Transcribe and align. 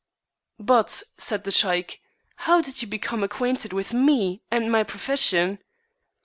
"But," 0.59 1.03
said 1.19 1.43
the 1.43 1.51
Sheik," 1.51 2.01
how 2.47 2.59
did 2.59 2.81
you 2.81 2.87
become 2.87 3.21
acquainted 3.23 3.71
with 3.71 3.93
me 3.93 4.41
and 4.49 4.71
my 4.71 4.81
pro 4.81 4.97
fession?" 4.99 5.59